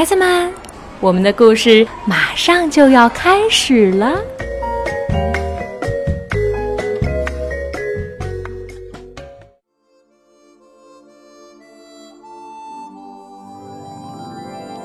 [0.00, 0.50] 孩子们，
[0.98, 4.18] 我们的故事马上就要开始了。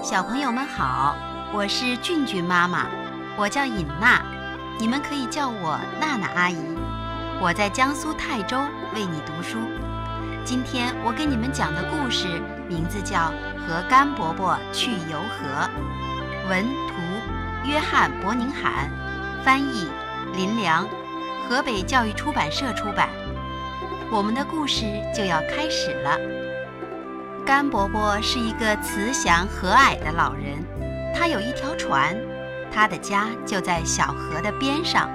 [0.04, 1.16] 小朋友们好，
[1.54, 2.88] 我是俊俊妈妈，
[3.38, 4.22] 我叫尹娜，
[4.78, 6.58] 你们可以叫我娜娜阿姨。
[7.42, 8.58] 我在江苏泰州
[8.94, 9.60] 为你读书。
[10.44, 12.28] 今天我给你们讲的故事
[12.68, 13.16] 名字叫
[13.66, 15.70] 《和甘伯伯去游河》，
[16.50, 16.94] 文图
[17.66, 18.90] 约翰·伯宁罕，
[19.44, 19.88] 翻译
[20.36, 20.88] 林良，
[21.48, 23.10] 河北教育出版社出版。
[24.12, 26.18] 我们的故事就要开始了。
[27.46, 30.64] 甘伯伯是一个慈祥和蔼的老人，
[31.14, 32.16] 他有一条船，
[32.72, 35.10] 他的家就在小河的边上。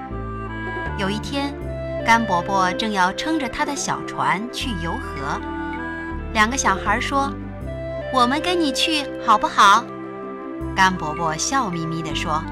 [0.98, 1.54] 有一天。
[2.02, 5.38] 甘伯伯正要撑着他的小船去游河，
[6.32, 7.30] 两个小孩说
[8.12, 9.84] ：“我们跟你去好不好？”
[10.76, 12.42] 甘伯伯笑眯眯地说：“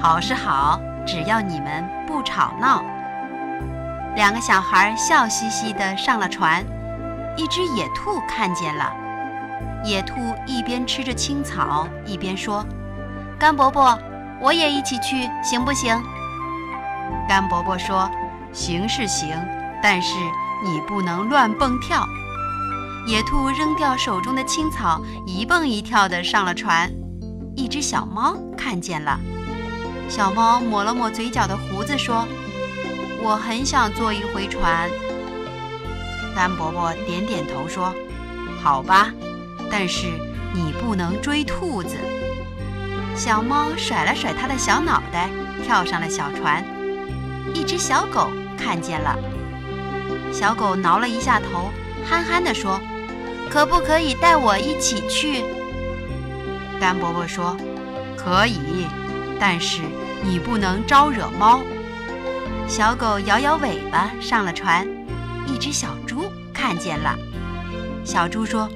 [0.00, 2.82] 好是好，只要你们不吵闹。”
[4.16, 6.64] 两个小孩笑嘻嘻地上了船。
[7.36, 8.92] 一只野兔看见了，
[9.84, 10.14] 野兔
[10.46, 12.66] 一边吃着青草，一边说
[13.38, 13.98] ：“甘伯伯，
[14.40, 15.96] 我也一起去，行不行？”
[17.28, 18.10] 甘伯伯说。
[18.52, 19.28] 行是行，
[19.80, 20.16] 但是
[20.64, 22.04] 你不能乱蹦跳。
[23.06, 26.90] 野兔扔掉手中的青草，一蹦一跳地上了船。
[27.56, 29.18] 一只小猫看见了，
[30.08, 32.26] 小猫抹了抹嘴角的胡子，说
[33.22, 34.88] ：“我很想坐一回船。”
[36.34, 37.92] 甘伯伯点点头说
[38.62, 39.10] ：“好吧，
[39.70, 40.06] 但是
[40.54, 41.96] 你不能追兔子。”
[43.16, 45.28] 小猫甩了甩它的小脑袋，
[45.64, 46.64] 跳上了小船。
[47.54, 48.30] 一只小狗。
[48.62, 49.16] 看见了，
[50.30, 51.70] 小狗挠了一下头，
[52.06, 52.78] 憨憨地说
[53.50, 55.44] ：“可不可以带我一起去？”
[56.80, 57.56] 甘伯伯说
[58.16, 58.86] ：“可以，
[59.38, 59.82] 但是
[60.22, 61.60] 你不能招惹猫。”
[62.68, 64.86] 小狗摇摇尾巴上了船。
[65.46, 67.16] 一只小猪看见了，
[68.04, 68.70] 小猪说：“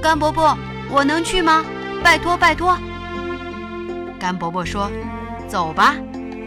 [0.00, 0.56] 甘伯伯，
[0.88, 1.64] 我能去吗？
[2.04, 2.78] 拜托拜托。”
[4.20, 4.88] 甘伯伯说
[5.48, 5.96] ：“走吧，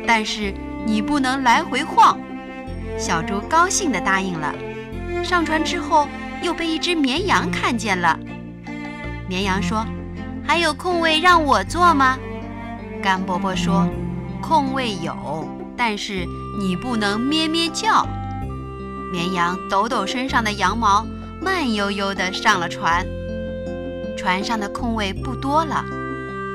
[0.08, 0.54] 但是
[0.86, 2.18] 你不能来回晃。”
[2.98, 4.56] 小猪高兴地答应了。
[5.24, 6.08] 上船之后，
[6.42, 8.18] 又被一只绵羊看见了。
[9.28, 9.86] 绵羊说
[10.46, 12.18] ：“还有空位让我坐吗？”
[13.04, 13.88] 甘伯伯说
[14.42, 16.26] ：“空位有，但是
[16.60, 18.08] 你不能咩咩叫。”
[19.12, 21.06] 绵羊抖抖身上的羊毛，
[21.42, 23.06] 慢悠悠地上了船。
[24.18, 25.86] 船上的空位不多了。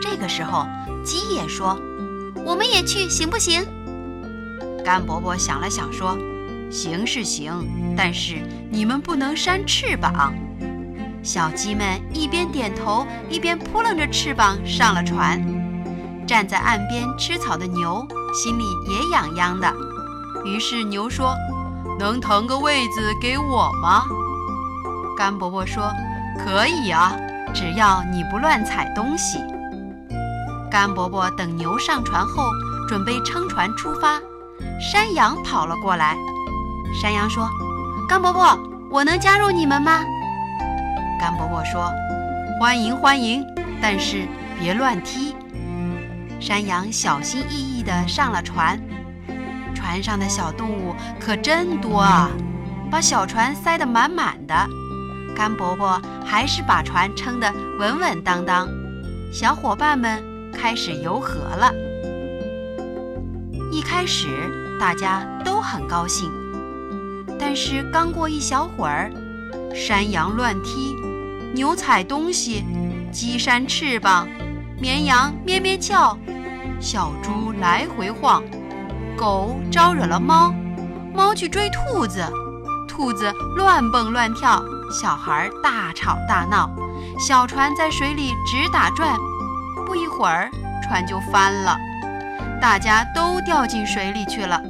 [0.02, 0.66] 这个时候，
[1.02, 1.80] 鸡也说
[2.44, 3.64] ：“我们也去，行不行？”
[4.84, 6.18] 甘伯伯想了想说。
[6.74, 10.34] 行是行，但是你们不能扇翅膀。
[11.22, 15.40] 小鸡们一边点头，一边扑棱着翅膀上了船。
[16.26, 18.04] 站在岸边吃草的牛
[18.34, 19.72] 心里也痒痒的，
[20.44, 21.36] 于是牛说
[21.96, 24.02] ：“能腾个位子给我吗？”
[25.16, 25.92] 甘伯伯说
[26.44, 27.14] ：“可以啊，
[27.54, 29.38] 只要你不乱踩东西。”
[30.68, 32.50] 甘伯伯等牛上船后，
[32.88, 34.20] 准备撑船出发。
[34.80, 36.16] 山羊跑了过来。
[36.92, 37.48] 山羊说
[38.08, 38.58] ：“甘伯伯，
[38.90, 40.00] 我能加入你们吗？”
[41.20, 41.90] 甘伯伯说
[42.60, 43.44] ：“欢迎欢迎，
[43.80, 44.26] 但是
[44.58, 45.34] 别乱踢。”
[46.40, 48.78] 山羊小心翼翼地上了船，
[49.74, 52.28] 船上的小动物可真多啊，
[52.90, 54.54] 把小船塞得满满的。
[55.34, 58.68] 甘伯伯还是把船撑得稳稳当当。
[59.32, 60.22] 小伙伴们
[60.52, 61.72] 开始游河了。
[63.72, 64.28] 一开始
[64.78, 66.30] 大家都很高兴。
[67.38, 69.10] 但是刚过一小会儿，
[69.74, 70.94] 山羊乱踢，
[71.54, 72.64] 牛踩东西，
[73.12, 74.28] 鸡扇翅膀，
[74.80, 76.16] 绵羊咩咩叫，
[76.80, 78.42] 小猪来回晃，
[79.16, 80.54] 狗招惹了猫，
[81.14, 82.24] 猫去追兔子，
[82.88, 86.70] 兔子乱蹦乱跳，小孩大吵大闹，
[87.18, 89.16] 小船在水里直打转，
[89.86, 90.50] 不一会儿
[90.82, 91.76] 船就翻了，
[92.60, 94.60] 大家都掉进水里去了。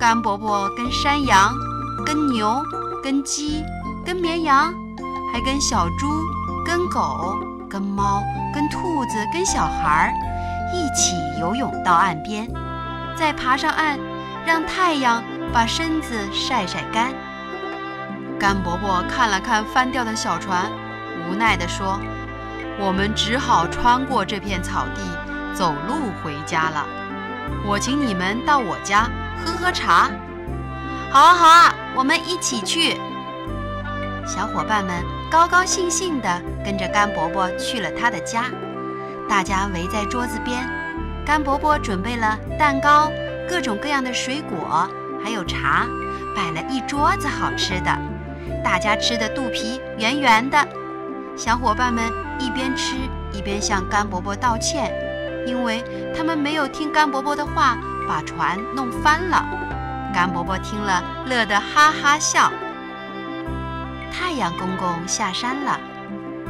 [0.00, 1.54] 甘伯伯跟山羊、
[2.06, 2.64] 跟牛、
[3.02, 3.62] 跟鸡、
[4.02, 4.72] 跟绵羊，
[5.30, 6.08] 还跟小猪、
[6.64, 7.36] 跟狗、
[7.68, 8.22] 跟猫、
[8.54, 10.12] 跟兔子、跟小孩儿
[10.74, 12.48] 一起游泳到岸边，
[13.14, 14.00] 再爬上岸，
[14.46, 17.12] 让太阳把身子晒晒干。
[18.38, 20.72] 甘伯伯看了看翻掉的小船，
[21.28, 22.00] 无奈地说
[22.80, 25.02] ：“我们只好穿过这片草地，
[25.54, 26.86] 走路回家了。
[27.66, 29.06] 我请你们到我家。”
[29.44, 30.10] 喝喝茶，
[31.10, 32.96] 好啊好啊，我们一起去。
[34.26, 34.94] 小伙伴们
[35.30, 38.44] 高高兴兴地跟着甘伯伯去了他的家。
[39.28, 40.58] 大家围在桌子边，
[41.24, 43.10] 甘伯伯准备了蛋糕、
[43.48, 44.88] 各种各样的水果，
[45.22, 45.86] 还有茶，
[46.34, 47.96] 摆了一桌子好吃的。
[48.62, 50.58] 大家吃的肚皮圆圆的。
[51.36, 52.04] 小伙伴们
[52.38, 52.96] 一边吃
[53.32, 54.92] 一边向甘伯伯道歉，
[55.46, 55.82] 因为
[56.16, 57.78] 他们没有听甘伯伯的话，
[58.10, 59.46] 把船弄翻了。
[60.12, 62.50] 甘伯伯听了，乐得哈哈笑。
[64.12, 65.78] 太阳公公下山了，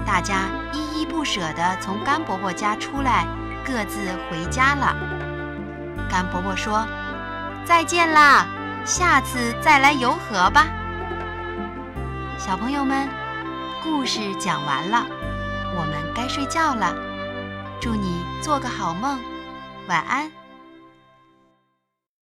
[0.06, 3.26] 大家依依不舍地从甘伯伯家出来，
[3.62, 3.98] 各自
[4.30, 4.96] 回家了。
[6.08, 6.86] 甘伯伯说
[7.66, 8.46] ：“再见啦，
[8.86, 10.64] 下次再来游河吧。”
[12.40, 13.06] 小朋友们，
[13.84, 15.04] 故事讲完了，
[15.76, 16.94] 我们该睡觉了。
[17.82, 19.18] 祝你做个好梦，
[19.88, 20.39] 晚安。